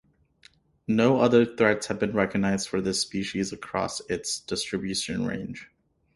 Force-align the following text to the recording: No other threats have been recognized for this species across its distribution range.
No 0.87 1.19
other 1.19 1.45
threats 1.45 1.85
have 1.85 1.99
been 1.99 2.13
recognized 2.13 2.69
for 2.69 2.81
this 2.81 2.99
species 2.99 3.53
across 3.53 3.99
its 4.09 4.39
distribution 4.39 5.27
range. 5.27 5.69